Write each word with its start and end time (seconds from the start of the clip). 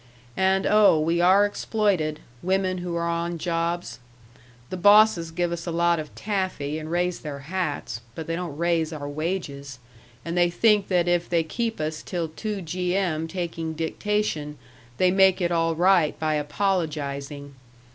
And, 0.41 0.65
oh, 0.65 0.99
we 0.99 1.21
are 1.21 1.45
exploited, 1.45 2.21
women 2.41 2.79
who 2.79 2.95
are 2.95 3.07
on 3.07 3.37
jobs. 3.37 3.99
The 4.71 4.75
bosses 4.77 5.29
give 5.29 5.51
us 5.51 5.67
a 5.67 5.71
lot 5.71 5.99
of 5.99 6.15
taffy 6.15 6.79
and 6.79 6.89
raise 6.89 7.19
their 7.19 7.37
hats 7.37 8.01
but 8.15 8.25
they 8.25 8.35
don't 8.35 8.57
raise 8.57 8.91
our 8.91 9.07
wages, 9.07 9.77
and 10.25 10.35
they 10.35 10.49
think 10.49 10.87
that 10.87 11.07
if 11.07 11.29
they 11.29 11.43
keep 11.43 11.79
us 11.79 12.01
till 12.01 12.29
two 12.29 12.63
G.M. 12.63 13.27
taking 13.27 13.73
dictation 13.73 14.57
they 14.97 15.11
make 15.11 15.39
it 15.39 15.51
all 15.51 15.75
right 15.75 16.19
by 16.19 16.33
apologizing. 16.33 17.53